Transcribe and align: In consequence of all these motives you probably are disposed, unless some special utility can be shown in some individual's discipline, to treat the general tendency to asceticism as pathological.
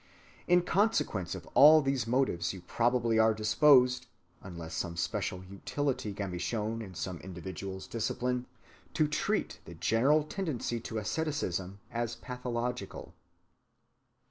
In 0.47 0.63
consequence 0.63 1.35
of 1.35 1.45
all 1.53 1.79
these 1.83 2.07
motives 2.07 2.53
you 2.53 2.61
probably 2.61 3.19
are 3.19 3.35
disposed, 3.35 4.07
unless 4.41 4.73
some 4.73 4.97
special 4.97 5.43
utility 5.43 6.11
can 6.11 6.31
be 6.31 6.39
shown 6.39 6.81
in 6.81 6.95
some 6.95 7.19
individual's 7.19 7.85
discipline, 7.85 8.47
to 8.95 9.07
treat 9.07 9.59
the 9.65 9.75
general 9.75 10.23
tendency 10.23 10.79
to 10.79 10.97
asceticism 10.97 11.81
as 11.91 12.15
pathological. 12.15 13.13